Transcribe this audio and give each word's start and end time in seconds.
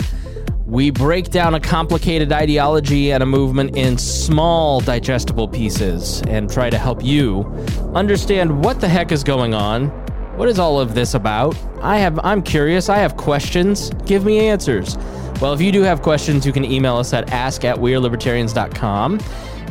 We 0.68 0.92
break 0.92 1.32
down 1.32 1.56
a 1.56 1.60
complicated 1.60 2.32
ideology 2.32 3.14
and 3.14 3.24
a 3.24 3.26
movement 3.26 3.76
in 3.76 3.98
small, 3.98 4.80
digestible 4.80 5.48
pieces 5.48 6.22
and 6.28 6.52
try 6.52 6.70
to 6.70 6.78
help 6.78 7.04
you 7.04 7.46
understand 7.96 8.64
what 8.64 8.80
the 8.80 8.88
heck 8.88 9.12
is 9.12 9.24
going 9.24 9.56
on 9.56 10.05
what 10.36 10.50
is 10.50 10.60
all 10.60 10.80
of 10.80 10.96
this 10.96 11.14
about? 11.14 11.58
I 11.82 11.98
have 11.98 12.20
I'm 12.24 12.42
curious. 12.42 12.90
I 12.90 12.98
have 12.98 13.18
questions. 13.18 13.90
Give 14.06 14.26
me 14.26 14.48
answers. 14.48 14.98
Well, 15.42 15.54
if 15.54 15.62
you 15.62 15.72
do 15.72 15.82
have 15.82 16.02
questions, 16.02 16.46
you 16.46 16.54
can 16.54 16.64
email 16.64 16.98
us 16.98 17.14
at 17.14 17.32
ask 17.32 17.66
at 17.66 17.78
wearelibertarians.com 17.78 19.20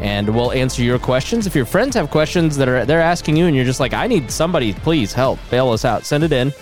and 0.00 0.34
we'll 0.34 0.52
answer 0.52 0.82
your 0.82 0.98
questions. 0.98 1.46
If 1.46 1.54
your 1.54 1.64
friends 1.64 1.94
have 1.96 2.10
questions 2.10 2.56
that 2.56 2.68
are 2.68 2.84
they're 2.84 3.00
asking 3.00 3.36
you 3.36 3.46
and 3.46 3.56
you're 3.56 3.64
just 3.64 3.80
like, 3.80 3.94
I 3.94 4.06
need 4.06 4.30
somebody, 4.30 4.72
please 4.72 5.12
help, 5.12 5.38
bail 5.50 5.70
us 5.70 5.84
out, 5.84 6.04
send 6.04 6.24
it 6.24 6.32
in. 6.32 6.52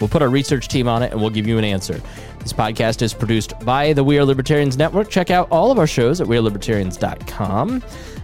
We'll 0.00 0.08
put 0.08 0.22
our 0.22 0.28
research 0.28 0.68
team 0.68 0.88
on 0.88 1.02
it 1.02 1.12
and 1.12 1.20
we'll 1.20 1.30
give 1.30 1.46
you 1.46 1.58
an 1.58 1.64
answer. 1.64 2.00
This 2.38 2.52
podcast 2.52 3.02
is 3.02 3.12
produced 3.12 3.58
by 3.60 3.92
the 3.92 4.04
We 4.04 4.18
Are 4.18 4.24
Libertarians 4.24 4.76
Network. 4.76 5.10
Check 5.10 5.30
out 5.30 5.48
all 5.50 5.70
of 5.72 5.78
our 5.78 5.88
shows 5.88 6.20
at 6.20 6.28
wearelibertarians.com. 6.28 7.82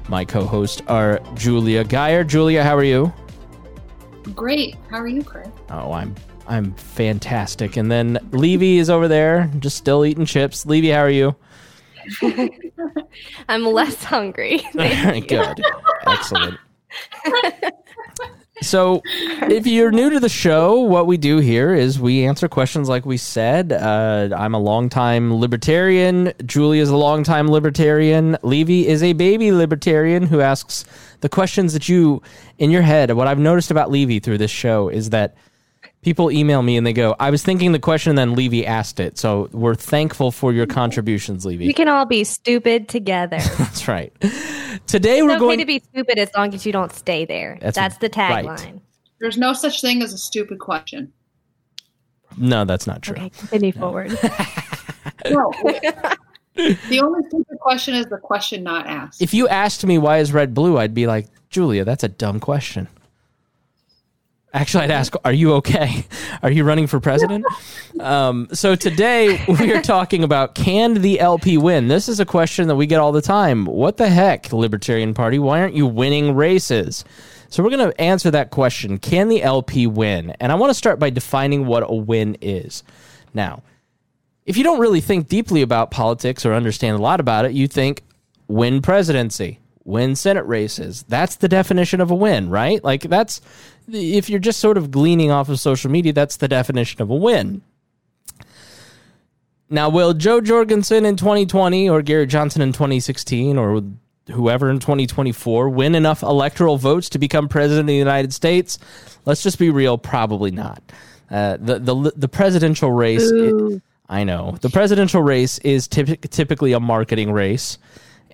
My 0.08 0.24
co-hosts 0.24 0.82
are 0.86 1.20
Julia 1.34 1.82
Geyer. 1.82 2.22
Julia, 2.24 2.62
how 2.62 2.76
are 2.76 2.84
you? 2.84 3.12
Great. 4.34 4.76
How 4.90 4.98
are 4.98 5.06
you, 5.06 5.22
Chris? 5.22 5.48
Oh, 5.70 5.92
I'm 5.92 6.14
I'm 6.46 6.74
fantastic. 6.74 7.76
And 7.76 7.90
then 7.90 8.18
Levy 8.32 8.78
is 8.78 8.90
over 8.90 9.08
there, 9.08 9.50
just 9.58 9.76
still 9.76 10.04
eating 10.04 10.26
chips. 10.26 10.66
Levy, 10.66 10.90
how 10.90 11.00
are 11.00 11.10
you? 11.10 11.34
I'm 13.48 13.64
less 13.64 14.02
hungry. 14.04 14.62
Good. 14.72 15.62
Excellent. 16.06 16.58
So, 18.62 19.02
if 19.04 19.66
you're 19.66 19.90
new 19.90 20.10
to 20.10 20.20
the 20.20 20.28
show, 20.28 20.80
what 20.80 21.06
we 21.06 21.16
do 21.16 21.38
here 21.38 21.74
is 21.74 21.98
we 21.98 22.24
answer 22.24 22.48
questions 22.48 22.88
like 22.88 23.04
we 23.04 23.16
said. 23.16 23.72
Uh, 23.72 24.28
I'm 24.36 24.54
a 24.54 24.58
longtime 24.58 25.34
libertarian. 25.34 26.32
Julie 26.46 26.78
is 26.78 26.88
a 26.88 26.96
longtime 26.96 27.48
libertarian. 27.48 28.38
Levy 28.42 28.86
is 28.86 29.02
a 29.02 29.12
baby 29.14 29.50
libertarian 29.50 30.26
who 30.26 30.40
asks 30.40 30.84
the 31.20 31.28
questions 31.28 31.72
that 31.72 31.88
you, 31.88 32.22
in 32.58 32.70
your 32.70 32.82
head, 32.82 33.10
what 33.12 33.26
I've 33.26 33.38
noticed 33.40 33.72
about 33.72 33.90
Levy 33.90 34.20
through 34.20 34.38
this 34.38 34.52
show 34.52 34.88
is 34.88 35.10
that 35.10 35.36
people 36.02 36.30
email 36.30 36.62
me 36.62 36.76
and 36.76 36.86
they 36.86 36.92
go, 36.92 37.16
I 37.18 37.30
was 37.30 37.42
thinking 37.42 37.72
the 37.72 37.80
question, 37.80 38.10
and 38.10 38.18
then 38.18 38.34
Levy 38.36 38.64
asked 38.64 39.00
it. 39.00 39.18
So, 39.18 39.48
we're 39.52 39.74
thankful 39.74 40.30
for 40.30 40.52
your 40.52 40.66
contributions, 40.66 41.44
Levy. 41.44 41.66
We 41.66 41.72
can 41.72 41.88
all 41.88 42.06
be 42.06 42.22
stupid 42.22 42.88
together. 42.88 43.38
That's 43.58 43.88
right. 43.88 44.12
Today 44.86 45.18
it's 45.18 45.24
we're 45.24 45.32
okay 45.32 45.38
going 45.38 45.58
to 45.58 45.66
be 45.66 45.80
stupid 45.80 46.18
as 46.18 46.30
long 46.36 46.54
as 46.54 46.64
you 46.66 46.72
don't 46.72 46.92
stay 46.92 47.24
there. 47.24 47.58
That's 47.60 47.74
That's, 47.76 47.98
the 47.98 48.10
right. 48.16 48.44
tagline. 48.44 48.80
There's 49.20 49.38
no 49.38 49.52
such 49.52 49.80
thing 49.80 50.02
as 50.02 50.12
a 50.12 50.18
stupid 50.18 50.58
question. 50.58 51.12
No, 52.36 52.64
that's 52.64 52.86
not 52.86 53.02
true. 53.02 53.16
Okay, 53.16 53.30
continue 53.30 53.72
forward. 53.72 54.16
No. 55.30 55.52
the 55.64 57.00
only 57.02 57.26
stupid 57.28 57.58
question 57.60 57.94
is 57.94 58.06
the 58.06 58.18
question 58.18 58.62
not 58.62 58.86
asked. 58.86 59.22
If 59.22 59.32
you 59.32 59.48
asked 59.48 59.84
me 59.86 59.96
why 59.96 60.18
is 60.18 60.32
red 60.32 60.54
blue, 60.54 60.76
I'd 60.76 60.94
be 60.94 61.06
like, 61.06 61.26
Julia, 61.50 61.84
that's 61.84 62.04
a 62.04 62.08
dumb 62.08 62.40
question. 62.40 62.88
Actually, 64.54 64.84
I'd 64.84 64.92
ask, 64.92 65.14
are 65.24 65.32
you 65.32 65.54
okay? 65.54 66.06
Are 66.42 66.50
you 66.50 66.62
running 66.62 66.86
for 66.86 67.00
president? 67.00 67.44
um, 67.98 68.46
so 68.52 68.76
today 68.76 69.44
we 69.48 69.72
are 69.72 69.82
talking 69.82 70.22
about 70.22 70.54
can 70.54 70.94
the 71.02 71.18
LP 71.18 71.58
win? 71.58 71.88
This 71.88 72.08
is 72.08 72.20
a 72.20 72.24
question 72.24 72.68
that 72.68 72.76
we 72.76 72.86
get 72.86 73.00
all 73.00 73.10
the 73.10 73.20
time. 73.20 73.66
What 73.66 73.96
the 73.96 74.08
heck, 74.08 74.52
Libertarian 74.52 75.12
Party? 75.12 75.40
Why 75.40 75.60
aren't 75.60 75.74
you 75.74 75.88
winning 75.88 76.36
races? 76.36 77.04
So 77.48 77.64
we're 77.64 77.70
going 77.70 77.90
to 77.90 78.00
answer 78.00 78.30
that 78.30 78.50
question. 78.50 78.98
Can 78.98 79.28
the 79.28 79.42
LP 79.42 79.88
win? 79.88 80.30
And 80.38 80.52
I 80.52 80.54
want 80.54 80.70
to 80.70 80.74
start 80.74 81.00
by 81.00 81.10
defining 81.10 81.66
what 81.66 81.82
a 81.82 81.94
win 81.94 82.36
is. 82.40 82.84
Now, 83.32 83.64
if 84.46 84.56
you 84.56 84.62
don't 84.62 84.78
really 84.78 85.00
think 85.00 85.26
deeply 85.26 85.62
about 85.62 85.90
politics 85.90 86.46
or 86.46 86.54
understand 86.54 86.96
a 86.96 87.02
lot 87.02 87.18
about 87.18 87.44
it, 87.44 87.52
you 87.52 87.66
think 87.66 88.02
win 88.46 88.82
presidency, 88.82 89.58
win 89.84 90.16
Senate 90.16 90.46
races. 90.46 91.04
That's 91.08 91.36
the 91.36 91.48
definition 91.48 92.00
of 92.00 92.10
a 92.10 92.14
win, 92.14 92.50
right? 92.50 92.82
Like 92.82 93.02
that's 93.02 93.40
if 93.88 94.30
you're 94.30 94.40
just 94.40 94.60
sort 94.60 94.78
of 94.78 94.90
gleaning 94.90 95.30
off 95.30 95.48
of 95.48 95.60
social 95.60 95.90
media, 95.90 96.12
that's 96.12 96.36
the 96.36 96.48
definition 96.48 97.02
of 97.02 97.10
a 97.10 97.14
win. 97.14 97.62
Now, 99.70 99.88
will 99.88 100.14
Jo 100.14 100.40
Jorgensen 100.40 101.04
in 101.04 101.16
2020 101.16 101.88
or 101.88 102.02
Gary 102.02 102.26
Johnson 102.26 102.62
in 102.62 102.72
2016 102.72 103.58
or 103.58 103.82
whoever 104.30 104.70
in 104.70 104.78
2024 104.78 105.68
win 105.68 105.94
enough 105.94 106.22
electoral 106.22 106.76
votes 106.76 107.08
to 107.10 107.18
become 107.18 107.48
president 107.48 107.80
of 107.82 107.86
the 107.88 107.94
United 107.94 108.32
States? 108.32 108.78
Let's 109.24 109.42
just 109.42 109.58
be 109.58 109.70
real, 109.70 109.98
probably 109.98 110.50
not. 110.50 110.82
Uh, 111.30 111.56
the 111.58 111.78
the 111.78 112.12
the 112.14 112.28
presidential 112.28 112.90
race. 112.90 113.32
I 114.06 114.24
know 114.24 114.56
the 114.60 114.68
presidential 114.68 115.22
race 115.22 115.58
is 115.60 115.88
typ- 115.88 116.28
typically 116.30 116.72
a 116.72 116.80
marketing 116.80 117.32
race, 117.32 117.78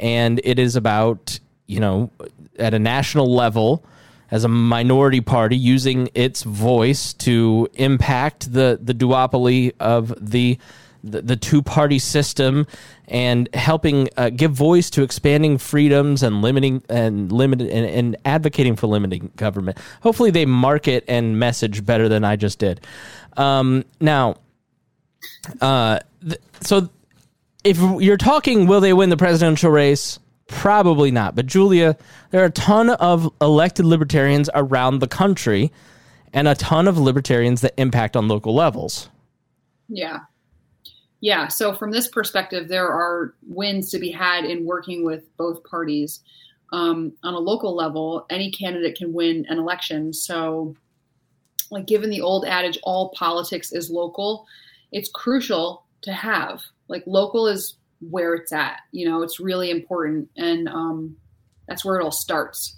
and 0.00 0.40
it 0.42 0.58
is 0.58 0.74
about 0.74 1.38
you 1.66 1.78
know 1.78 2.10
at 2.58 2.74
a 2.74 2.78
national 2.78 3.32
level 3.32 3.84
as 4.32 4.44
a 4.44 4.48
minority 4.48 5.20
party 5.20 5.56
using 5.56 6.08
its 6.14 6.42
voice 6.42 7.12
to 7.12 7.68
impact 7.74 8.52
the 8.52 8.80
the 8.82 8.94
duopoly 8.94 9.72
of 9.78 10.12
the 10.18 10.58
the, 11.02 11.22
the 11.22 11.36
two 11.36 11.62
party 11.62 11.98
system 11.98 12.66
and 13.08 13.48
helping 13.54 14.08
uh, 14.16 14.30
give 14.30 14.52
voice 14.52 14.90
to 14.90 15.02
expanding 15.02 15.58
freedoms 15.58 16.22
and 16.22 16.42
limiting 16.42 16.82
and 16.88 17.32
limited 17.32 17.68
and, 17.68 17.86
and 17.86 18.16
advocating 18.24 18.76
for 18.76 18.86
limiting 18.86 19.30
government. 19.36 19.78
Hopefully, 20.02 20.30
they 20.30 20.46
market 20.46 21.04
and 21.08 21.38
message 21.38 21.84
better 21.84 22.08
than 22.08 22.24
I 22.24 22.36
just 22.36 22.58
did. 22.58 22.80
Um, 23.36 23.84
now, 24.00 24.36
uh, 25.60 26.00
th- 26.22 26.40
so 26.60 26.90
if 27.64 27.78
you're 27.78 28.16
talking, 28.16 28.66
will 28.66 28.80
they 28.80 28.92
win 28.92 29.10
the 29.10 29.16
presidential 29.16 29.70
race? 29.70 30.18
Probably 30.46 31.10
not. 31.10 31.36
But 31.36 31.46
Julia, 31.46 31.96
there 32.30 32.42
are 32.42 32.46
a 32.46 32.50
ton 32.50 32.90
of 32.90 33.32
elected 33.40 33.86
libertarians 33.86 34.50
around 34.54 34.98
the 34.98 35.08
country, 35.08 35.70
and 36.32 36.48
a 36.48 36.54
ton 36.54 36.88
of 36.88 36.98
libertarians 36.98 37.60
that 37.60 37.74
impact 37.76 38.16
on 38.16 38.28
local 38.28 38.54
levels. 38.54 39.08
Yeah. 39.88 40.20
Yeah. 41.20 41.48
So, 41.48 41.74
from 41.74 41.90
this 41.90 42.08
perspective, 42.08 42.68
there 42.68 42.88
are 42.88 43.34
wins 43.46 43.90
to 43.90 43.98
be 43.98 44.10
had 44.10 44.44
in 44.44 44.64
working 44.64 45.04
with 45.04 45.24
both 45.36 45.62
parties. 45.64 46.20
Um, 46.72 47.12
on 47.24 47.34
a 47.34 47.38
local 47.38 47.74
level, 47.74 48.26
any 48.30 48.50
candidate 48.50 48.96
can 48.96 49.12
win 49.12 49.44
an 49.48 49.58
election. 49.58 50.12
So, 50.12 50.76
like 51.70 51.86
given 51.86 52.10
the 52.10 52.20
old 52.20 52.44
adage, 52.44 52.78
all 52.82 53.10
politics 53.10 53.72
is 53.72 53.90
local, 53.90 54.46
it's 54.92 55.10
crucial 55.10 55.84
to 56.02 56.12
have. 56.12 56.62
Like, 56.90 57.04
local 57.06 57.46
is 57.46 57.76
where 58.00 58.34
it's 58.34 58.52
at. 58.52 58.80
You 58.92 59.08
know, 59.08 59.22
it's 59.22 59.40
really 59.40 59.70
important. 59.70 60.28
And 60.36 60.68
um, 60.68 61.16
that's 61.66 61.84
where 61.84 61.98
it 61.98 62.04
all 62.04 62.12
starts. 62.12 62.76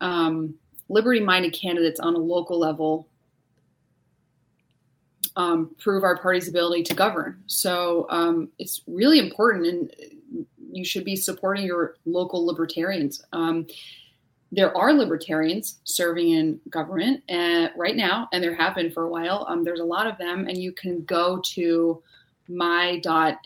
Um, 0.00 0.54
liberty 0.88 1.20
minded 1.20 1.52
candidates 1.54 2.00
on 2.00 2.14
a 2.14 2.18
local 2.18 2.58
level 2.58 3.08
um, 5.36 5.74
prove 5.78 6.04
our 6.04 6.18
party's 6.18 6.48
ability 6.48 6.82
to 6.84 6.94
govern. 6.94 7.42
So 7.46 8.06
um, 8.10 8.50
it's 8.58 8.82
really 8.86 9.18
important, 9.18 9.66
and 9.66 10.46
you 10.72 10.84
should 10.84 11.04
be 11.04 11.16
supporting 11.16 11.64
your 11.64 11.96
local 12.04 12.44
libertarians. 12.44 13.22
Um, 13.32 13.66
there 14.52 14.76
are 14.76 14.92
libertarians 14.92 15.78
serving 15.84 16.30
in 16.30 16.60
government 16.68 17.22
uh, 17.30 17.68
right 17.76 17.94
now, 17.96 18.28
and 18.32 18.42
there 18.42 18.54
have 18.54 18.74
been 18.74 18.90
for 18.90 19.04
a 19.04 19.08
while. 19.08 19.46
Um, 19.48 19.62
there's 19.62 19.80
a 19.80 19.84
lot 19.84 20.08
of 20.08 20.18
them, 20.18 20.48
and 20.48 20.58
you 20.58 20.72
can 20.72 21.04
go 21.04 21.40
to 21.54 22.02
my.lp.org 22.50 23.42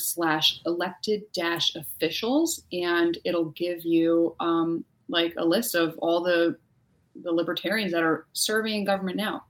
slash 0.00 0.60
elected 0.66 1.22
dash 1.32 1.74
officials, 1.74 2.64
and 2.72 3.16
it'll 3.24 3.50
give 3.50 3.84
you 3.84 4.34
um, 4.40 4.84
like 5.08 5.34
a 5.36 5.44
list 5.44 5.74
of 5.74 5.96
all 5.98 6.22
the 6.22 6.58
the 7.22 7.32
libertarians 7.32 7.90
that 7.92 8.02
are 8.02 8.26
serving 8.32 8.74
in 8.74 8.84
government 8.84 9.16
now. 9.16 9.44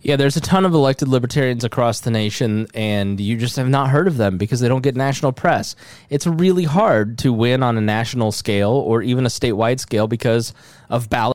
Yeah, 0.00 0.16
there's 0.16 0.36
a 0.36 0.40
ton 0.40 0.64
of 0.64 0.74
elected 0.74 1.08
libertarians 1.08 1.64
across 1.64 2.00
the 2.00 2.10
nation, 2.10 2.66
and 2.74 3.20
you 3.20 3.36
just 3.36 3.56
have 3.56 3.68
not 3.68 3.90
heard 3.90 4.06
of 4.06 4.16
them 4.16 4.38
because 4.38 4.60
they 4.60 4.68
don't 4.68 4.82
get 4.82 4.96
national 4.96 5.32
press. 5.32 5.76
It's 6.10 6.26
really 6.26 6.64
hard 6.64 7.18
to 7.18 7.32
win 7.32 7.62
on 7.62 7.78
a 7.78 7.80
national 7.80 8.32
scale 8.32 8.72
or 8.72 9.02
even 9.02 9.24
a 9.24 9.28
statewide 9.28 9.80
scale 9.80 10.08
because 10.08 10.52
of 10.90 11.08
ballot. 11.08 11.31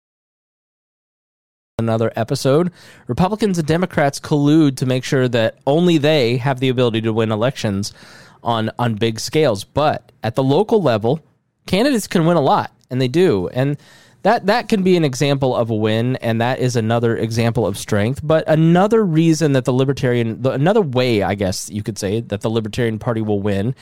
Another 1.80 2.12
episode. 2.16 2.72
Republicans 3.06 3.60
and 3.60 3.68
Democrats 3.68 4.20
collude 4.20 4.78
to 4.78 4.88
make 4.88 5.04
sure 5.04 5.28
that 5.28 5.60
only 5.68 6.00
they 6.00 6.38
have 6.38 6.60
the 6.60 6.70
ability 6.70 7.02
to 7.02 7.14
win 7.14 7.32
elections 7.32 7.94
on 8.42 8.72
on 8.80 8.96
big 8.96 9.20
scales. 9.20 9.64
But 9.64 10.12
at 10.24 10.34
the 10.34 10.42
local 10.42 10.82
level, 10.82 11.20
candidates 11.68 12.08
can 12.08 12.26
win 12.26 12.36
a 12.36 12.42
lot, 12.42 12.72
and 12.90 13.00
they 13.00 13.08
do. 13.08 13.48
And 13.50 13.78
that 14.24 14.48
that 14.48 14.70
can 14.70 14.82
be 14.82 14.98
an 14.98 15.06
example 15.06 15.56
of 15.56 15.70
a 15.70 15.76
win, 15.76 16.16
and 16.16 16.42
that 16.42 16.58
is 16.58 16.76
another 16.76 17.16
example 17.16 17.68
of 17.68 17.78
strength. 17.78 18.22
But 18.24 18.50
another 18.50 19.06
reason 19.06 19.52
that 19.52 19.66
the 19.66 19.74
Libertarian, 19.74 20.42
the, 20.42 20.54
another 20.54 20.82
way, 20.82 21.22
I 21.22 21.36
guess 21.36 21.70
you 21.70 21.84
could 21.84 22.00
say, 22.00 22.22
that 22.22 22.42
the 22.42 22.50
Libertarian 22.50 22.98
Party 22.98 23.22
will 23.22 23.40
win 23.40 23.76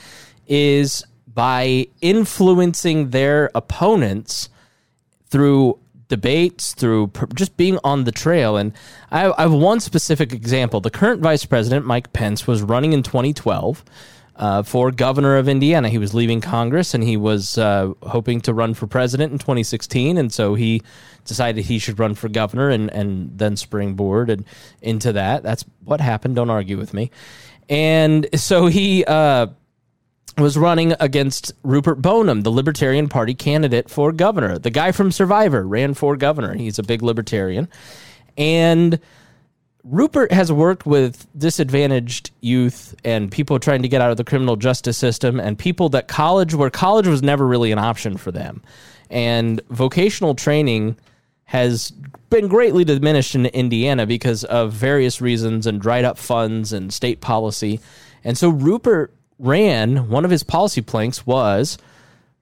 is 0.46 1.02
by 1.32 1.86
influencing 2.02 3.08
their 3.08 3.50
opponents 3.54 4.50
through 5.28 5.78
debates, 6.08 6.74
through 6.74 7.10
just 7.34 7.56
being 7.56 7.78
on 7.84 8.04
the 8.04 8.12
trail. 8.12 8.56
And 8.56 8.72
I, 9.10 9.32
I 9.32 9.42
have 9.42 9.52
one 9.52 9.80
specific 9.80 10.32
example. 10.32 10.80
The 10.80 10.90
current 10.90 11.22
vice 11.22 11.44
president, 11.44 11.86
Mike 11.86 12.12
Pence, 12.12 12.46
was 12.46 12.62
running 12.62 12.92
in 12.92 13.02
2012 13.02 13.84
uh, 14.36 14.62
for 14.62 14.90
governor 14.90 15.36
of 15.36 15.48
Indiana. 15.48 15.88
He 15.88 15.98
was 15.98 16.14
leaving 16.14 16.40
Congress 16.40 16.94
and 16.94 17.02
he 17.02 17.16
was 17.16 17.58
uh, 17.58 17.92
hoping 18.02 18.40
to 18.42 18.54
run 18.54 18.74
for 18.74 18.86
president 18.86 19.32
in 19.32 19.38
2016. 19.38 20.18
And 20.18 20.32
so 20.32 20.54
he 20.54 20.82
decided 21.24 21.64
he 21.64 21.78
should 21.78 21.98
run 21.98 22.14
for 22.14 22.28
governor 22.28 22.70
and, 22.70 22.90
and 22.90 23.36
then 23.36 23.56
springboard 23.56 24.30
and 24.30 24.44
into 24.82 25.12
that. 25.12 25.42
That's 25.42 25.64
what 25.84 26.00
happened. 26.00 26.36
Don't 26.36 26.50
argue 26.50 26.76
with 26.76 26.94
me. 26.94 27.10
And 27.68 28.28
so 28.34 28.66
he 28.66 29.04
uh, 29.04 29.48
was 30.38 30.58
running 30.58 30.94
against 31.00 31.52
Rupert 31.62 32.02
Boneham, 32.02 32.42
the 32.42 32.50
Libertarian 32.50 33.08
Party 33.08 33.34
candidate 33.34 33.88
for 33.88 34.12
governor. 34.12 34.58
The 34.58 34.70
guy 34.70 34.92
from 34.92 35.10
Survivor 35.10 35.66
ran 35.66 35.94
for 35.94 36.16
governor. 36.16 36.54
He's 36.54 36.78
a 36.78 36.82
big 36.82 37.02
libertarian. 37.02 37.68
And 38.36 39.00
Rupert 39.82 40.32
has 40.32 40.52
worked 40.52 40.84
with 40.84 41.26
disadvantaged 41.38 42.32
youth 42.40 42.94
and 43.04 43.30
people 43.30 43.58
trying 43.58 43.82
to 43.82 43.88
get 43.88 44.02
out 44.02 44.10
of 44.10 44.18
the 44.18 44.24
criminal 44.24 44.56
justice 44.56 44.98
system 44.98 45.40
and 45.40 45.58
people 45.58 45.88
that 45.90 46.08
college, 46.08 46.54
where 46.54 46.70
college 46.70 47.06
was 47.06 47.22
never 47.22 47.46
really 47.46 47.72
an 47.72 47.78
option 47.78 48.16
for 48.16 48.30
them. 48.30 48.62
And 49.08 49.62
vocational 49.70 50.34
training 50.34 50.96
has 51.44 51.92
been 52.28 52.48
greatly 52.48 52.84
diminished 52.84 53.36
in 53.36 53.46
Indiana 53.46 54.04
because 54.04 54.44
of 54.44 54.72
various 54.72 55.20
reasons 55.20 55.66
and 55.66 55.80
dried 55.80 56.04
up 56.04 56.18
funds 56.18 56.72
and 56.72 56.92
state 56.92 57.20
policy. 57.20 57.80
And 58.24 58.36
so 58.36 58.48
Rupert 58.50 59.14
ran, 59.38 60.08
one 60.08 60.24
of 60.24 60.30
his 60.30 60.42
policy 60.42 60.80
planks 60.80 61.26
was 61.26 61.78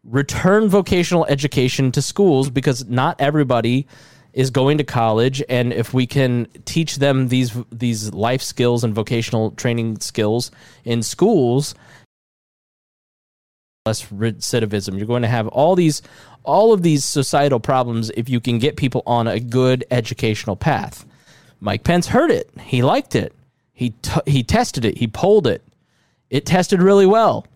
return 0.04 0.68
vocational 0.68 1.24
education 1.26 1.90
to 1.92 2.02
schools 2.02 2.50
because 2.50 2.84
not 2.86 3.20
everybody 3.20 3.86
is 4.32 4.50
going 4.50 4.78
to 4.78 4.84
college. 4.84 5.42
And 5.48 5.72
if 5.72 5.94
we 5.94 6.06
can 6.06 6.46
teach 6.64 6.96
them 6.96 7.28
these 7.28 7.56
these 7.70 8.12
life 8.12 8.42
skills 8.42 8.84
and 8.84 8.94
vocational 8.94 9.52
training 9.52 10.00
skills 10.00 10.50
in 10.84 11.02
schools 11.02 11.74
less 13.86 14.06
recidivism. 14.06 14.96
You're 14.96 15.06
going 15.06 15.22
to 15.22 15.28
have 15.28 15.46
all 15.48 15.76
these 15.76 16.00
all 16.42 16.72
of 16.72 16.82
these 16.82 17.04
societal 17.04 17.60
problems 17.60 18.10
if 18.16 18.30
you 18.30 18.40
can 18.40 18.58
get 18.58 18.76
people 18.76 19.02
on 19.06 19.26
a 19.26 19.38
good 19.38 19.84
educational 19.90 20.56
path. 20.56 21.04
Mike 21.60 21.84
Pence 21.84 22.08
heard 22.08 22.30
it. 22.30 22.50
He 22.60 22.82
liked 22.82 23.14
it. 23.14 23.34
He 23.74 23.90
t- 23.90 24.20
he 24.26 24.42
tested 24.42 24.84
it. 24.84 24.96
He 24.96 25.06
polled 25.06 25.46
it 25.46 25.62
it 26.34 26.44
tested 26.44 26.82
really 26.82 27.06
well 27.06 27.46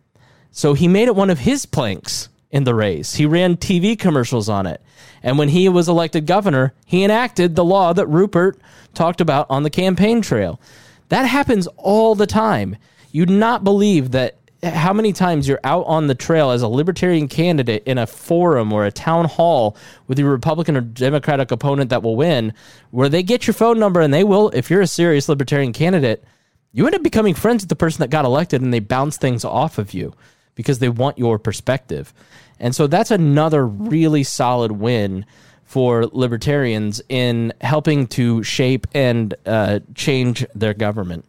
so 0.51 0.75
he 0.75 0.89
made 0.89 1.09
it 1.09 1.17
one 1.17 1.31
of 1.31 1.41
his 1.41 1.67
planks 1.67 2.29
in 2.51 2.65
the 2.65 2.75
race. 2.75 3.15
He 3.15 3.27
ran 3.27 3.57
TV 3.57 3.99
commercials 3.99 4.49
on 4.49 4.67
it. 4.67 4.83
And 5.23 5.39
when 5.39 5.49
he 5.49 5.69
was 5.69 5.89
elected 5.89 6.27
governor, 6.27 6.75
he 6.87 7.05
enacted 7.05 7.55
the 7.55 7.65
law 7.65 7.93
that 7.93 8.07
Rupert 8.07 8.59
talked 8.95 9.21
about 9.21 9.47
on 9.51 9.63
the 9.63 9.71
campaign 9.71 10.23
trail. 10.23 10.61
That 11.09 11.27
happens 11.27 11.67
all 11.77 12.15
the 12.15 12.27
time. 12.27 12.77
You'd 13.13 13.31
not 13.31 13.65
believe 13.65 14.13
that 14.13 14.39
how 14.63 14.93
many 14.93 15.13
times 15.13 15.47
you're 15.47 15.61
out 15.63 15.85
on 15.87 16.09
the 16.09 16.15
trail 16.15 16.51
as 16.51 16.63
a 16.63 16.69
libertarian 16.69 17.29
candidate 17.29 17.85
in 17.87 17.97
a 17.97 18.07
forum 18.07 18.73
or 18.73 18.85
a 18.85 18.91
town 18.91 19.27
hall 19.27 19.77
with 20.09 20.19
your 20.19 20.31
Republican 20.31 20.77
or 20.77 20.81
Democratic 20.81 21.53
opponent 21.53 21.91
that 21.91 22.03
will 22.03 22.17
win, 22.17 22.53
where 22.91 23.09
they 23.09 23.23
get 23.23 23.47
your 23.47 23.55
phone 23.55 23.79
number 23.79 24.01
and 24.01 24.13
they 24.13 24.25
will, 24.25 24.49
if 24.51 24.71
you're 24.71 24.81
a 24.81 24.87
serious 24.89 25.29
libertarian 25.29 25.73
candidate, 25.73 26.25
you 26.73 26.87
end 26.87 26.95
up 26.95 27.03
becoming 27.03 27.35
friends 27.35 27.63
with 27.63 27.69
the 27.69 27.77
person 27.77 28.01
that 28.01 28.11
got 28.11 28.25
elected 28.25 28.63
and 28.63 28.73
they 28.73 28.81
bounce 28.81 29.17
things 29.17 29.45
off 29.45 29.79
of 29.79 29.95
you 29.95 30.15
because 30.55 30.81
they 30.81 30.89
want 30.89 31.19
your 31.19 31.39
perspective. 31.39 32.13
And 32.59 32.75
so 32.75 32.87
that's 32.87 33.11
another 33.11 33.67
really 33.67 34.25
solid 34.25 34.73
win 34.73 35.25
for 35.65 36.07
libertarians 36.07 37.01
in 37.09 37.53
helping 37.61 38.07
to 38.07 38.43
shape 38.43 38.87
and 38.95 39.35
uh, 39.47 39.81
change 39.95 40.45
their 40.55 40.75
government. 40.75 41.25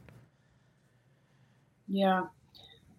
Yeah, 1.88 2.28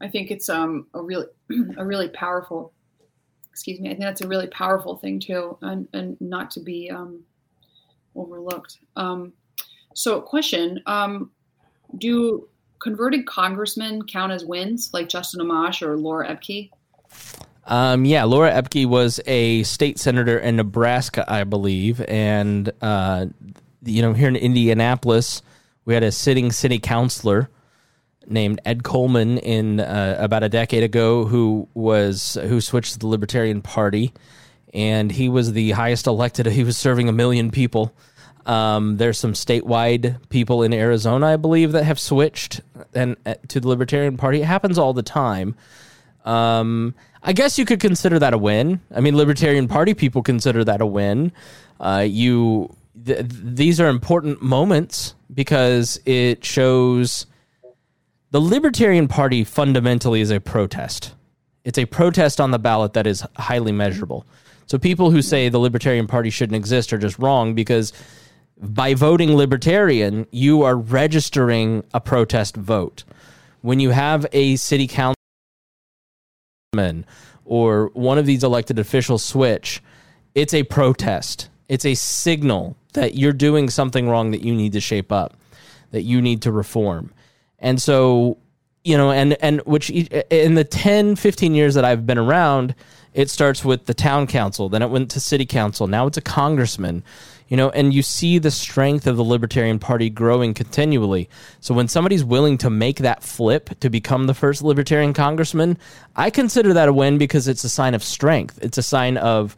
I 0.00 0.08
think 0.08 0.30
it's 0.30 0.48
um, 0.48 0.86
a 0.94 1.02
really 1.02 1.26
a 1.76 1.84
really 1.84 2.08
powerful. 2.08 2.72
Excuse 3.50 3.80
me. 3.80 3.88
I 3.88 3.92
think 3.92 4.02
that's 4.02 4.20
a 4.20 4.28
really 4.28 4.48
powerful 4.48 4.96
thing 4.96 5.18
too, 5.18 5.56
and 5.62 5.88
and 5.92 6.20
not 6.20 6.50
to 6.52 6.60
be 6.60 6.90
um, 6.90 7.24
overlooked. 8.14 8.78
Um, 8.96 9.32
so, 9.94 10.20
question: 10.20 10.82
um, 10.86 11.30
Do 11.96 12.48
converted 12.80 13.26
congressmen 13.26 14.06
count 14.06 14.32
as 14.32 14.44
wins, 14.44 14.90
like 14.92 15.08
Justin 15.08 15.40
Amash 15.40 15.82
or 15.82 15.96
Laura 15.96 16.28
Ebke? 16.34 16.70
Um, 17.66 18.04
yeah, 18.04 18.24
Laura 18.24 18.50
Ebke 18.50 18.86
was 18.86 19.20
a 19.26 19.62
state 19.62 19.98
senator 19.98 20.38
in 20.38 20.56
Nebraska, 20.56 21.24
I 21.28 21.44
believe, 21.44 22.00
and 22.08 22.70
uh, 22.82 23.26
you 23.84 24.02
know 24.02 24.12
here 24.12 24.28
in 24.28 24.36
Indianapolis, 24.36 25.42
we 25.84 25.94
had 25.94 26.02
a 26.02 26.10
sitting 26.10 26.50
city 26.50 26.78
councilor 26.78 27.48
named 28.26 28.60
Ed 28.64 28.82
Coleman 28.82 29.38
in 29.38 29.80
uh, 29.80 30.16
about 30.18 30.42
a 30.42 30.48
decade 30.48 30.82
ago 30.82 31.26
who 31.26 31.68
was 31.74 32.36
who 32.42 32.60
switched 32.60 32.94
to 32.94 32.98
the 32.98 33.06
Libertarian 33.06 33.62
Party, 33.62 34.12
and 34.74 35.12
he 35.12 35.28
was 35.28 35.52
the 35.52 35.72
highest 35.72 36.06
elected. 36.06 36.46
He 36.50 36.64
was 36.64 36.76
serving 36.76 37.08
a 37.08 37.12
million 37.12 37.50
people. 37.50 37.92
Um, 38.46 38.96
there's 38.96 39.18
some 39.18 39.34
statewide 39.34 40.28
people 40.28 40.62
in 40.62 40.72
Arizona, 40.72 41.26
I 41.26 41.36
believe, 41.36 41.72
that 41.72 41.84
have 41.84 42.00
switched 42.00 42.60
and 42.94 43.16
uh, 43.26 43.34
to 43.48 43.60
the 43.60 43.68
Libertarian 43.68 44.16
Party. 44.16 44.42
It 44.42 44.46
happens 44.46 44.78
all 44.78 44.92
the 44.92 45.02
time. 45.02 45.54
Um, 46.24 46.94
I 47.22 47.32
guess 47.32 47.58
you 47.58 47.64
could 47.64 47.80
consider 47.80 48.18
that 48.18 48.32
a 48.32 48.38
win. 48.38 48.80
I 48.94 49.00
mean, 49.00 49.16
Libertarian 49.16 49.68
Party 49.68 49.94
people 49.94 50.22
consider 50.22 50.64
that 50.64 50.80
a 50.80 50.86
win. 50.86 51.32
Uh, 51.78 52.06
you, 52.08 52.74
th- 53.04 53.26
these 53.28 53.80
are 53.80 53.88
important 53.88 54.42
moments 54.42 55.14
because 55.32 56.00
it 56.06 56.44
shows 56.44 57.26
the 58.30 58.40
Libertarian 58.40 59.08
Party 59.08 59.44
fundamentally 59.44 60.20
is 60.20 60.30
a 60.30 60.40
protest. 60.40 61.14
It's 61.64 61.78
a 61.78 61.84
protest 61.84 62.40
on 62.40 62.52
the 62.52 62.58
ballot 62.58 62.94
that 62.94 63.06
is 63.06 63.24
highly 63.36 63.72
measurable. 63.72 64.26
So 64.66 64.78
people 64.78 65.10
who 65.10 65.20
say 65.20 65.48
the 65.48 65.58
Libertarian 65.58 66.06
Party 66.06 66.30
shouldn't 66.30 66.56
exist 66.56 66.92
are 66.92 66.98
just 66.98 67.18
wrong 67.18 67.54
because 67.54 67.92
by 68.60 68.94
voting 68.94 69.34
Libertarian, 69.36 70.26
you 70.30 70.62
are 70.62 70.76
registering 70.76 71.84
a 71.94 72.00
protest 72.00 72.56
vote. 72.56 73.04
When 73.62 73.80
you 73.80 73.90
have 73.90 74.26
a 74.32 74.56
city 74.56 74.86
council 74.86 75.14
or 77.44 77.90
one 77.94 78.18
of 78.18 78.26
these 78.26 78.44
elected 78.44 78.78
officials 78.78 79.24
switch, 79.24 79.82
it's 80.34 80.54
a 80.54 80.62
protest. 80.62 81.48
It's 81.68 81.84
a 81.84 81.94
signal 81.94 82.76
that 82.92 83.14
you're 83.14 83.32
doing 83.32 83.70
something 83.70 84.08
wrong 84.08 84.30
that 84.32 84.42
you 84.42 84.54
need 84.54 84.72
to 84.72 84.80
shape 84.80 85.10
up, 85.10 85.36
that 85.90 86.02
you 86.02 86.20
need 86.20 86.42
to 86.42 86.52
reform. 86.52 87.12
And 87.58 87.80
so, 87.80 88.38
you 88.84 88.96
know, 88.96 89.10
and 89.10 89.34
and 89.42 89.60
which 89.62 89.90
in 89.90 90.54
the 90.54 90.64
10, 90.64 91.16
15 91.16 91.54
years 91.54 91.74
that 91.74 91.84
I've 91.84 92.06
been 92.06 92.18
around, 92.18 92.74
it 93.14 93.28
starts 93.30 93.64
with 93.64 93.86
the 93.86 93.94
town 93.94 94.26
council, 94.26 94.68
then 94.68 94.82
it 94.82 94.90
went 94.90 95.10
to 95.12 95.20
city 95.20 95.46
council, 95.46 95.86
now 95.86 96.06
it's 96.06 96.16
a 96.16 96.22
congressman 96.22 97.02
you 97.50 97.56
know, 97.56 97.68
and 97.70 97.92
you 97.92 98.00
see 98.00 98.38
the 98.38 98.52
strength 98.52 99.08
of 99.08 99.16
the 99.16 99.24
Libertarian 99.24 99.80
Party 99.80 100.08
growing 100.08 100.54
continually. 100.54 101.28
So 101.58 101.74
when 101.74 101.88
somebody's 101.88 102.24
willing 102.24 102.56
to 102.58 102.70
make 102.70 102.98
that 102.98 103.24
flip 103.24 103.78
to 103.80 103.90
become 103.90 104.28
the 104.28 104.34
first 104.34 104.62
Libertarian 104.62 105.12
congressman, 105.12 105.76
I 106.14 106.30
consider 106.30 106.72
that 106.74 106.88
a 106.88 106.92
win 106.92 107.18
because 107.18 107.48
it's 107.48 107.64
a 107.64 107.68
sign 107.68 107.94
of 107.94 108.04
strength. 108.04 108.60
It's 108.62 108.78
a 108.78 108.84
sign 108.84 109.16
of 109.16 109.56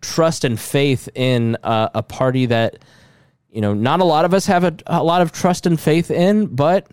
trust 0.00 0.44
and 0.44 0.58
faith 0.58 1.10
in 1.14 1.58
uh, 1.62 1.90
a 1.94 2.02
party 2.02 2.46
that, 2.46 2.78
you 3.50 3.60
know, 3.60 3.74
not 3.74 4.00
a 4.00 4.04
lot 4.04 4.24
of 4.24 4.32
us 4.32 4.46
have 4.46 4.64
a, 4.64 4.74
a 4.86 5.04
lot 5.04 5.20
of 5.20 5.30
trust 5.30 5.66
and 5.66 5.78
faith 5.78 6.10
in, 6.10 6.46
but 6.46 6.90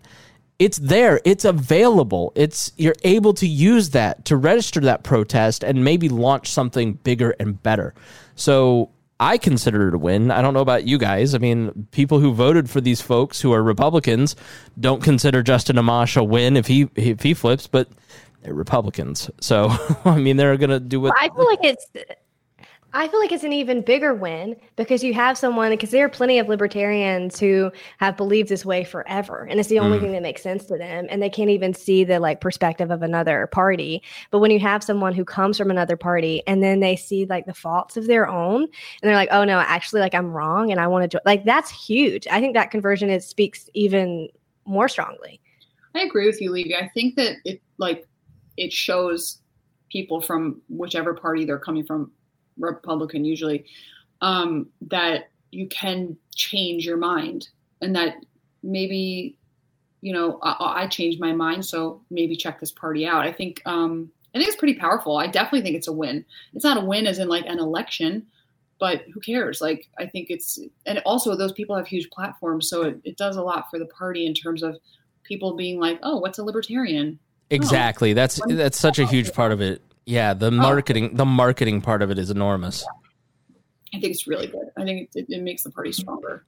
it's 0.59 0.77
there 0.77 1.19
it's 1.25 1.45
available 1.45 2.31
it's 2.35 2.71
you're 2.77 2.95
able 3.03 3.33
to 3.33 3.47
use 3.47 3.89
that 3.89 4.23
to 4.23 4.37
register 4.37 4.79
that 4.79 5.03
protest 5.03 5.63
and 5.63 5.83
maybe 5.83 6.07
launch 6.07 6.51
something 6.51 6.93
bigger 6.93 7.35
and 7.39 7.61
better 7.63 7.91
so 8.35 8.92
I 9.23 9.37
consider 9.37 9.87
it 9.87 9.93
a 9.93 9.97
win. 9.97 10.31
I 10.31 10.41
don't 10.41 10.53
know 10.53 10.59
about 10.59 10.85
you 10.85 10.97
guys. 10.97 11.33
I 11.33 11.37
mean, 11.37 11.87
people 11.91 12.19
who 12.19 12.33
voted 12.33 12.69
for 12.69 12.81
these 12.81 12.99
folks 12.99 13.39
who 13.39 13.53
are 13.53 13.63
Republicans 13.63 14.35
don't 14.77 15.01
consider 15.01 15.41
Justin 15.41 15.77
Amash 15.77 16.17
a 16.17 16.23
win 16.25 16.57
if 16.57 16.67
he 16.67 16.89
if 16.95 17.21
he 17.23 17.33
flips, 17.33 17.65
but 17.65 17.87
they're 18.41 18.53
Republicans. 18.53 19.29
So 19.39 19.69
I 20.05 20.17
mean, 20.17 20.35
they're 20.35 20.57
going 20.57 20.71
to 20.71 20.79
do 20.81 20.99
what 20.99 21.13
I 21.17 21.29
feel 21.29 21.45
like 21.45 21.63
it's. 21.63 21.87
I 22.95 23.07
feel 23.07 23.19
like 23.19 23.31
it's 23.31 23.43
an 23.43 23.53
even 23.53 23.81
bigger 23.81 24.13
win 24.13 24.55
because 24.75 25.03
you 25.03 25.15
have 25.15 25.35
someone, 25.35 25.71
because 25.71 25.89
there 25.89 26.05
are 26.05 26.09
plenty 26.09 26.37
of 26.37 26.47
libertarians 26.47 27.39
who 27.39 27.71
have 27.97 28.15
believed 28.15 28.49
this 28.49 28.63
way 28.63 28.83
forever. 28.83 29.47
And 29.49 29.59
it's 29.59 29.69
the 29.69 29.79
only 29.79 29.97
Mm. 29.97 30.01
thing 30.01 30.11
that 30.11 30.21
makes 30.21 30.43
sense 30.43 30.65
to 30.65 30.77
them. 30.77 31.07
And 31.09 31.21
they 31.21 31.29
can't 31.29 31.49
even 31.49 31.73
see 31.73 32.03
the 32.03 32.19
like 32.19 32.39
perspective 32.39 32.91
of 32.91 33.01
another 33.01 33.47
party. 33.47 34.03
But 34.29 34.39
when 34.39 34.51
you 34.51 34.59
have 34.59 34.83
someone 34.83 35.13
who 35.13 35.25
comes 35.25 35.57
from 35.57 35.71
another 35.71 35.97
party 35.97 36.43
and 36.45 36.61
then 36.61 36.81
they 36.81 36.95
see 36.95 37.25
like 37.25 37.47
the 37.47 37.53
faults 37.55 37.97
of 37.97 38.05
their 38.05 38.27
own 38.27 38.61
and 38.63 38.69
they're 39.01 39.15
like, 39.15 39.29
oh 39.31 39.43
no, 39.43 39.59
actually, 39.59 40.01
like 40.01 40.13
I'm 40.13 40.31
wrong 40.31 40.69
and 40.71 40.79
I 40.79 40.85
want 40.85 41.09
to, 41.09 41.17
jo-. 41.17 41.21
like 41.25 41.45
that's 41.45 41.71
huge. 41.71 42.27
I 42.29 42.39
think 42.39 42.53
that 42.53 42.69
conversion 42.69 43.09
is 43.09 43.25
speaks 43.27 43.69
even 43.73 44.29
more 44.65 44.87
strongly. 44.87 45.41
I 45.95 46.01
agree 46.01 46.27
with 46.27 46.39
you, 46.41 46.51
Levy. 46.51 46.75
I 46.75 46.89
think 46.89 47.15
that 47.15 47.37
it 47.43 47.61
like 47.79 48.07
it 48.57 48.71
shows 48.71 49.39
people 49.91 50.21
from 50.21 50.61
whichever 50.69 51.13
party 51.13 51.45
they're 51.45 51.59
coming 51.59 51.85
from, 51.85 52.11
Republican 52.57 53.25
usually, 53.25 53.65
um, 54.21 54.67
that 54.81 55.29
you 55.51 55.67
can 55.67 56.17
change 56.35 56.85
your 56.85 56.97
mind 56.97 57.49
and 57.81 57.95
that 57.95 58.15
maybe 58.63 59.37
you 60.01 60.13
know 60.13 60.39
I, 60.41 60.83
I 60.83 60.87
changed 60.87 61.19
my 61.19 61.33
mind, 61.33 61.65
so 61.65 62.01
maybe 62.09 62.35
check 62.35 62.59
this 62.59 62.71
party 62.71 63.05
out. 63.05 63.25
I 63.25 63.31
think 63.31 63.61
um, 63.65 64.11
I 64.33 64.37
think 64.37 64.47
it's 64.47 64.57
pretty 64.57 64.75
powerful. 64.75 65.17
I 65.17 65.27
definitely 65.27 65.61
think 65.61 65.75
it's 65.75 65.87
a 65.87 65.93
win. 65.93 66.25
It's 66.53 66.63
not 66.63 66.77
a 66.77 66.85
win 66.85 67.07
as 67.07 67.19
in 67.19 67.27
like 67.27 67.45
an 67.45 67.59
election, 67.59 68.25
but 68.79 69.03
who 69.13 69.19
cares? 69.19 69.61
Like 69.61 69.89
I 69.99 70.07
think 70.07 70.27
it's 70.29 70.59
and 70.85 70.99
also 71.05 71.35
those 71.35 71.53
people 71.53 71.75
have 71.75 71.87
huge 71.87 72.09
platforms, 72.09 72.69
so 72.69 72.83
it, 72.83 73.01
it 73.03 73.17
does 73.17 73.35
a 73.35 73.43
lot 73.43 73.69
for 73.69 73.79
the 73.79 73.85
party 73.85 74.25
in 74.25 74.33
terms 74.33 74.63
of 74.63 74.77
people 75.23 75.55
being 75.55 75.79
like, 75.79 75.99
oh, 76.03 76.17
what's 76.17 76.39
a 76.39 76.43
libertarian? 76.43 77.19
Exactly. 77.49 78.13
That's 78.13 78.39
that's 78.47 78.79
such 78.79 78.99
a 78.99 79.05
huge 79.05 79.33
part 79.33 79.51
of 79.51 79.61
it. 79.61 79.81
Yeah, 80.05 80.33
the 80.33 80.47
oh. 80.47 80.51
marketing 80.51 81.15
the 81.15 81.25
marketing 81.25 81.81
part 81.81 82.01
of 82.01 82.11
it 82.11 82.17
is 82.17 82.29
enormous. 82.29 82.85
I 83.93 83.99
think 83.99 84.11
it's 84.11 84.27
really 84.27 84.47
good. 84.47 84.69
I 84.77 84.83
think 84.83 85.09
it, 85.13 85.25
it 85.29 85.43
makes 85.43 85.63
the 85.63 85.71
party 85.71 85.91
stronger. 85.91 86.43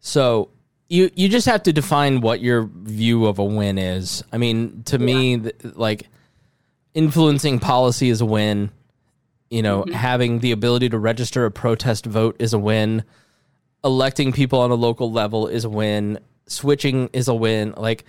So 0.00 0.50
you 0.88 1.10
you 1.14 1.28
just 1.28 1.46
have 1.46 1.62
to 1.64 1.72
define 1.72 2.20
what 2.20 2.40
your 2.40 2.70
view 2.74 3.26
of 3.26 3.38
a 3.38 3.44
win 3.44 3.78
is. 3.78 4.24
I 4.32 4.38
mean, 4.38 4.82
to 4.84 4.98
me, 4.98 5.38
th- 5.38 5.56
like 5.74 6.08
influencing 6.94 7.58
policy 7.58 8.08
is 8.08 8.20
a 8.20 8.26
win. 8.26 8.70
You 9.50 9.62
know, 9.62 9.82
mm-hmm. 9.82 9.92
having 9.92 10.38
the 10.40 10.52
ability 10.52 10.88
to 10.90 10.98
register 10.98 11.44
a 11.44 11.50
protest 11.50 12.06
vote 12.06 12.36
is 12.38 12.52
a 12.52 12.58
win. 12.58 13.04
Electing 13.84 14.32
people 14.32 14.60
on 14.60 14.70
a 14.70 14.74
local 14.74 15.12
level 15.12 15.46
is 15.46 15.64
a 15.64 15.70
win. 15.70 16.18
Switching 16.46 17.08
is 17.12 17.28
a 17.28 17.34
win. 17.34 17.72
Like, 17.76 18.04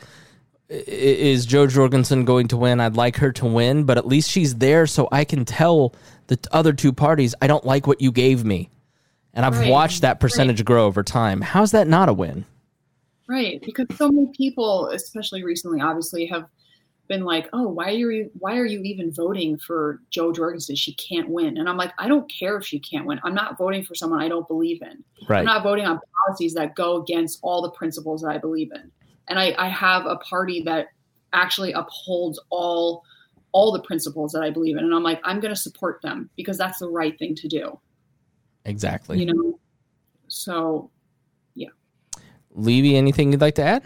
is 0.70 1.46
Jo 1.46 1.68
Jorgensen 1.68 2.26
going 2.26 2.48
to 2.50 2.58
win? 2.58 2.80
I'd 2.80 2.96
like 2.96 3.18
her 3.18 3.32
to 3.34 3.46
win, 3.46 3.84
but 3.84 3.98
at 3.98 4.08
least 4.08 4.30
she's 4.30 4.56
there 4.56 4.86
so 4.86 5.08
I 5.12 5.24
can 5.26 5.46
tell 5.46 5.94
the 6.28 6.40
other 6.52 6.74
two 6.74 6.94
parties 6.94 7.34
I 7.42 7.48
don't 7.48 7.66
like 7.66 7.88
what 7.88 8.02
you 8.02 8.12
gave 8.12 8.44
me. 8.46 8.70
And 9.34 9.46
I've 9.46 9.58
Right. 9.60 9.70
watched 9.70 10.02
that 10.02 10.20
percentage 10.20 10.64
grow 10.66 10.86
over 10.86 11.04
time. 11.04 11.42
How's 11.42 11.72
that 11.72 11.88
not 11.88 12.10
a 12.10 12.14
win? 12.14 12.46
Right, 13.28 13.62
because 13.64 13.86
so 13.96 14.10
many 14.12 14.32
people, 14.36 14.88
especially 14.88 15.44
recently, 15.44 15.82
obviously 15.82 16.26
have 16.28 16.46
been 17.08 17.24
like, 17.24 17.48
"Oh, 17.54 17.68
why 17.68 17.88
are 17.90 17.92
you 18.12 18.32
why 18.40 18.58
are 18.58 18.66
you 18.66 18.82
even 18.82 19.12
voting 19.12 19.58
for 19.58 20.00
Jo 20.12 20.32
Jorgensen? 20.32 20.76
She 20.76 20.94
can't 20.94 21.30
win." 21.30 21.58
And 21.58 21.68
I'm 21.70 21.78
like, 21.78 21.92
"I 22.00 22.08
don't 22.08 22.32
care 22.32 22.58
if 22.58 22.66
she 22.66 22.80
can't 22.80 23.06
win. 23.06 23.20
I'm 23.24 23.34
not 23.36 23.58
voting 23.58 23.84
for 23.84 23.94
someone 23.96 24.22
I 24.22 24.28
don't 24.30 24.48
believe 24.48 24.82
in. 24.82 25.04
Right. 25.28 25.40
I'm 25.40 25.46
not 25.46 25.64
voting 25.64 25.86
on 25.86 26.00
policies 26.28 26.54
that 26.56 26.76
go 26.76 26.98
against 27.02 27.40
all 27.44 27.62
the 27.62 27.72
principles 27.72 28.22
that 28.22 28.30
I 28.30 28.38
believe 28.40 28.72
in. 28.74 28.92
And 29.30 29.40
I, 29.40 29.56
I 29.58 29.70
have 29.70 30.06
a 30.06 30.18
party 30.18 30.62
that 30.64 30.88
actually 31.34 31.72
upholds 31.72 32.40
all 32.50 33.04
all 33.52 33.72
the 33.72 33.82
principles 33.82 34.32
that 34.32 34.44
I 34.44 34.52
believe 34.52 34.78
in. 34.78 34.84
And 34.84 34.94
I'm 34.94 35.02
like, 35.02 35.20
I'm 35.24 35.40
going 35.40 35.54
to 35.54 35.60
support 35.60 36.02
them 36.04 36.30
because 36.36 36.58
that's 36.58 36.80
the 36.80 36.90
right 36.90 37.18
thing 37.18 37.34
to 37.36 37.48
do. 37.48 37.80
Exactly. 38.66 39.20
You 39.20 39.34
know. 39.34 39.60
So 40.28 40.92
yeah. 41.56 41.70
Levy, 42.52 42.96
anything 42.96 43.32
you'd 43.32 43.42
like 43.42 43.56
to 43.56 43.64
add? 43.64 43.84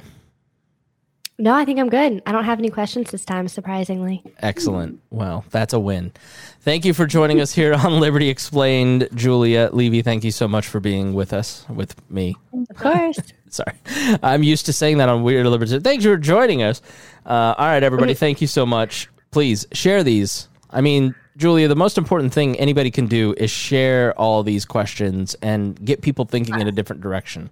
No, 1.39 1.53
I 1.55 1.65
think 1.65 1.79
I'm 1.79 1.89
good. 1.89 2.21
I 2.25 2.31
don't 2.31 2.43
have 2.43 2.59
any 2.59 2.69
questions 2.69 3.09
this 3.09 3.25
time, 3.25 3.47
surprisingly. 3.47 4.21
Excellent. 4.39 5.01
Well, 5.09 5.43
that's 5.49 5.73
a 5.73 5.79
win. 5.79 6.13
Thank 6.61 6.85
you 6.85 6.93
for 6.93 7.07
joining 7.07 7.41
us 7.41 7.51
here 7.51 7.73
on 7.73 7.99
Liberty 7.99 8.29
Explained, 8.29 9.09
Julia 9.15 9.69
Levy. 9.73 10.03
Thank 10.03 10.23
you 10.23 10.31
so 10.31 10.47
much 10.47 10.67
for 10.67 10.79
being 10.79 11.13
with 11.13 11.33
us, 11.33 11.65
with 11.69 11.95
me. 12.09 12.35
Of 12.69 12.77
course. 12.77 13.17
Sorry, 13.53 13.77
I'm 14.23 14.41
used 14.41 14.65
to 14.65 14.73
saying 14.73 14.97
that 14.97 15.09
on 15.09 15.21
Weird 15.21 15.45
Liberty. 15.45 15.79
Thanks 15.79 16.03
for 16.03 16.17
joining 16.17 16.63
us. 16.63 16.81
Uh, 17.23 17.53
all 17.55 17.67
right, 17.67 17.83
everybody. 17.83 18.15
Thank 18.15 18.41
you 18.41 18.47
so 18.47 18.65
much. 18.65 19.07
Please 19.29 19.67
share 19.73 20.03
these. 20.03 20.47
I 20.71 20.81
mean, 20.81 21.13
Julia, 21.37 21.67
the 21.67 21.75
most 21.75 21.99
important 21.99 22.33
thing 22.33 22.59
anybody 22.59 22.89
can 22.89 23.05
do 23.05 23.35
is 23.37 23.51
share 23.51 24.13
all 24.19 24.41
these 24.41 24.65
questions 24.65 25.35
and 25.43 25.83
get 25.85 26.01
people 26.01 26.25
thinking 26.25 26.59
in 26.59 26.67
a 26.67 26.71
different 26.71 27.03
direction. 27.03 27.51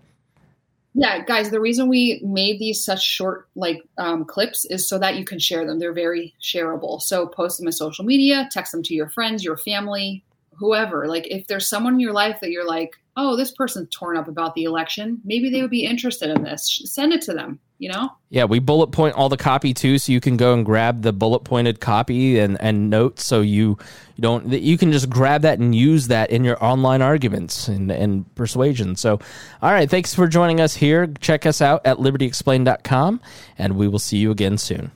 yeah, 0.95 1.19
guys, 1.23 1.51
the 1.51 1.59
reason 1.61 1.87
we 1.87 2.19
made 2.23 2.59
these 2.59 2.83
such 2.83 3.03
short 3.03 3.47
like 3.55 3.81
um, 3.99 4.25
clips 4.25 4.65
is 4.65 4.89
so 4.89 4.97
that 4.97 5.17
you 5.17 5.23
can 5.23 5.37
share 5.37 5.65
them. 5.65 5.77
They're 5.77 5.93
very 5.93 6.33
shareable. 6.41 6.99
So 6.99 7.27
post 7.27 7.59
them 7.59 7.67
in 7.67 7.73
social 7.73 8.05
media, 8.05 8.49
text 8.51 8.71
them 8.71 8.81
to 8.83 8.95
your 8.95 9.09
friends, 9.09 9.43
your 9.43 9.57
family, 9.57 10.23
whoever. 10.55 11.07
Like 11.07 11.27
if 11.27 11.47
there's 11.47 11.67
someone 11.67 11.93
in 11.93 11.99
your 11.99 12.13
life 12.13 12.39
that 12.41 12.49
you're 12.49 12.67
like, 12.67 12.97
oh, 13.17 13.35
this 13.35 13.51
person's 13.51 13.89
torn 13.91 14.17
up 14.17 14.27
about 14.27 14.55
the 14.55 14.63
election, 14.63 15.19
maybe 15.23 15.49
they 15.49 15.61
would 15.61 15.71
be 15.71 15.85
interested 15.85 16.29
in 16.29 16.43
this. 16.43 16.81
Send 16.85 17.13
it 17.13 17.21
to 17.23 17.33
them. 17.33 17.59
You 17.79 17.89
know. 17.89 18.11
Yeah, 18.29 18.45
we 18.45 18.59
bullet 18.59 18.91
point 18.91 19.15
all 19.15 19.27
the 19.27 19.37
copy 19.37 19.73
too, 19.73 19.97
so 19.97 20.11
you 20.11 20.21
can 20.21 20.37
go 20.37 20.53
and 20.53 20.63
grab 20.63 21.01
the 21.01 21.11
bullet 21.11 21.39
pointed 21.39 21.79
copy 21.79 22.37
and, 22.37 22.61
and 22.61 22.91
notes. 22.91 23.25
So 23.25 23.41
you 23.41 23.75
you 24.15 24.21
don't 24.21 24.47
you 24.53 24.77
can 24.77 24.91
just 24.91 25.09
grab 25.09 25.41
that 25.41 25.57
and 25.57 25.73
use 25.73 26.07
that 26.07 26.29
in 26.29 26.43
your 26.43 26.63
online 26.63 27.01
arguments 27.01 27.67
and, 27.67 27.91
and 27.91 28.35
persuasion. 28.35 28.95
So, 28.95 29.19
all 29.63 29.71
right, 29.71 29.89
thanks 29.89 30.13
for 30.13 30.27
joining 30.27 30.61
us 30.61 30.75
here. 30.75 31.07
Check 31.21 31.47
us 31.47 31.59
out 31.59 31.83
at 31.83 31.97
libertyexplained.com, 31.97 33.19
and 33.57 33.75
we 33.75 33.87
will 33.87 33.99
see 33.99 34.17
you 34.17 34.29
again 34.29 34.59
soon. 34.59 34.91